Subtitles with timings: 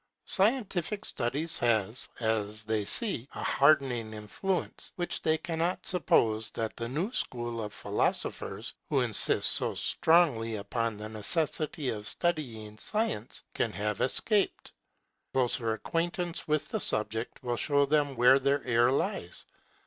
[0.25, 6.89] Scientific studies have, as they see, a hardening influence, which they cannot suppose that the
[6.89, 13.71] new school of philosophers, who insist so strongly upon the necessity of studying science, can
[13.73, 14.71] have escaped.
[15.33, 19.45] Closer acquaintance with the subject will show them where their error lies.